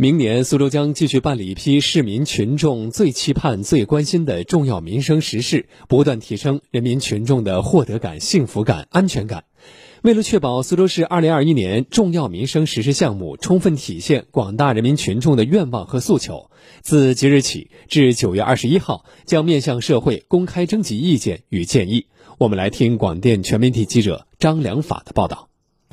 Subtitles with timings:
[0.00, 9.42] 明年，苏州将继续办理一批市民群众最期盼、最关心的重要民生实事，不断提升人民群众的获得感、幸福感、安全感。
[10.02, 22.06] 为了确保苏州市2021年重要民生实事项目充分体现广大人民群众的愿望和诉求，自即日起至9月21号，将面向社会公开征集意见与建议。
[22.38, 25.48] 我们来听广电全媒体记者张良法的报道。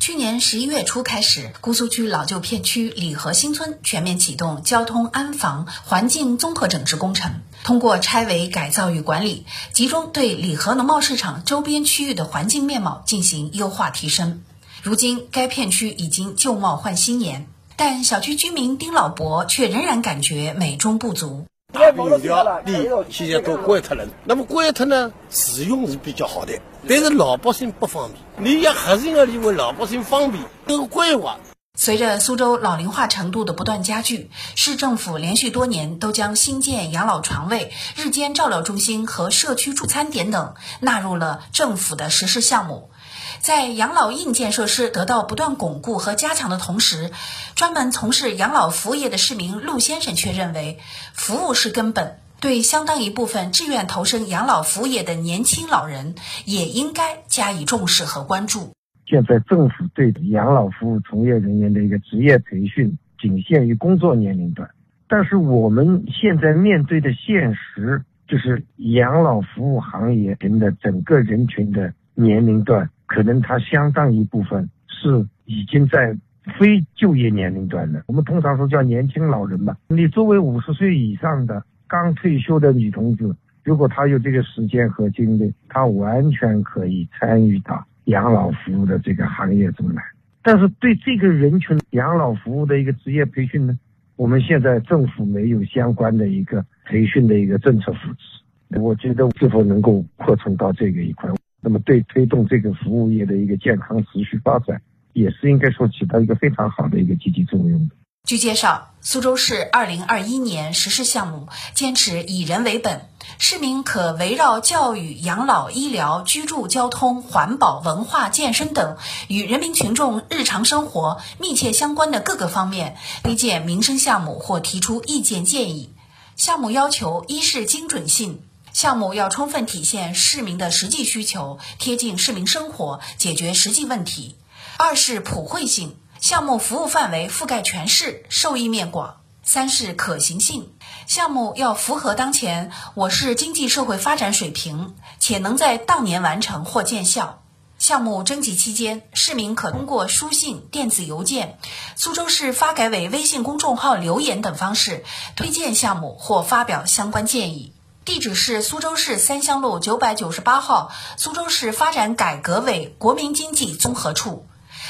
[0.05, 7.41] 去年十一月初开始，姑苏区老旧片区里河新村全面启动交通、安防、环境综合整治工程。
[7.63, 14.43] 通过拆违、改造与管理，集中对里河农贸市场周边区域的环境面貌进行优化提升。
[14.83, 21.47] 如今，该片区已经旧貌换新颜，但小区居民丁老伯却仍然感觉美中不足。
[21.75, 25.11] 大饼条地现在都关脱了，那么关脱呢？
[25.29, 26.57] 使用是比较好的，
[26.87, 28.23] 但是老百姓不方便。
[28.37, 31.37] 你要核心的为老百姓方便，这个规划。
[31.77, 42.89] 随着苏州老龄化程度的不断加剧，市政府连续多年都将新建养老床位、日间照料中心和社区助餐点等纳入了政府的实施项目。
[43.39, 47.11] 在养老硬件设施得到不断巩固和加强的同时，
[47.55, 50.79] 专门从事养老服务业的市民陆先生却认为，
[51.13, 58.73] 服务是根本，对相当一部分志愿投身养老服务业的年轻老人也应该加以重视和关注。
[59.05, 64.71] 现在政府对养老服务从业人员的一个职业培训仅限于工作年龄段，
[65.07, 72.89] 但是我们现在面对的现实就是养老服务行业人的整个人群的年龄段。
[73.15, 76.13] 可能他相当一部分是已经在
[76.59, 79.73] 非就业年龄段的，我们通常说叫年轻老人嘛。
[79.87, 90.03] 你作为五十岁以上的刚退休的女同志，如果她有这个时间和精力，她完全可以参与到养老服务的这个行业中来。
[90.43, 93.79] 但是对这个人群养老服务的一个职业培训呢，
[94.17, 98.77] 我们现在政府没有相关的一个培训的一个政策扶持。
[98.77, 101.29] 我觉得是否能够扩充到这个一块？
[101.65, 104.83] 那么，对推动这个服务业的一个健康持续发展，
[105.13, 107.95] 也是应该说起到一个非常好的一个积极作用的。
[108.23, 113.01] 据介绍，苏州市二零二一年实施项目坚持以人为本，
[113.39, 125.89] 市民可围绕教育、养老、医疗、居住、交通、环保、文化、健身等与人民群众日常生活密切相关的各个方面推荐民生项目或提出意见建议。
[126.35, 128.41] 项目要求一是精准性。
[128.75, 134.35] 项目要充分体现市民的实际需求，贴近市民生活，解决实际问题。
[134.75, 139.21] 二是普惠性，项目服务范围覆盖全市，受益面广。
[139.43, 140.73] 三是可行性，
[141.07, 147.43] 项目要符合当前我市经济社会发展水平，且能在当年完成或见效。
[147.79, 151.59] 项目征集期间，市民可通过书信、电子邮件、
[151.95, 155.05] 苏州市发改委微信公众号留言等方式
[155.37, 157.71] 推荐项目或发表相关建议。
[158.05, 164.45] 地址是苏州市三乡路九百九十八号苏州市发展改革委国民经济综合处，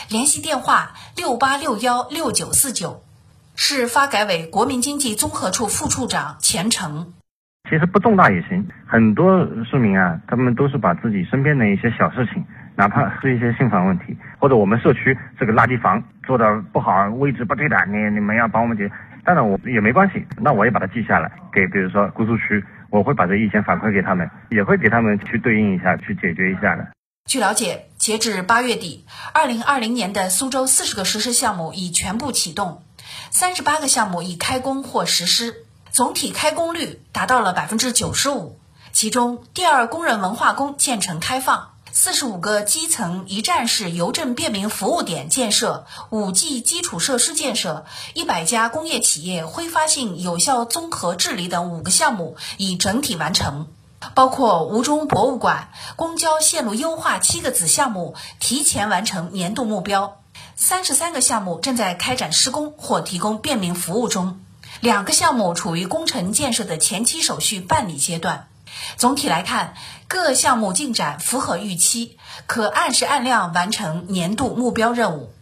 [0.09, 3.03] 联系电话六八六幺六九四九，
[3.55, 7.13] 市发改委国民经济综合处副处长钱成。
[7.69, 12.43] 其实不重大也行，很多市民啊，他们都是把自己身边的一些小事情，
[12.75, 18.93] 哪怕是一些信访问题，或者我们社区这个垃圾房做的不好，位置不对的，你你们要帮我们解决。
[19.23, 22.61] 当然我也没关系，那我也把它记下来，给比如说姑苏区。
[22.95, 26.87] 我会把这意见反馈给他们，也会给他们去对应一下，去解决一下的。
[27.29, 32.83] 据了解，截至八月底，二零二零年的苏州四十个实施项目已全部启动，
[33.31, 38.57] 三十八个项目已开工或实施，总体开工率达到了百分之九十五。
[38.93, 41.74] 其中，第二工人文化宫建成开放。
[41.97, 53.67] 四十五个基层一站式邮政便民服务点建设，五 G 基础设施建设，一百家工业企业挥发性有效综合治理等五个项目已整体完成，
[54.13, 60.21] 包括吴中博物馆、公交线路优化七个子项目提前完成年度目标，
[60.57, 64.41] 三十三个项目正在开展施工或提供便民服务中，
[64.81, 68.49] 两个项目处于工程建设的前期手续办理阶段。
[68.97, 69.73] 总体来看，
[70.07, 72.17] 各项目进展符合预期，
[72.47, 75.33] 可按时按量完成年度目标任务。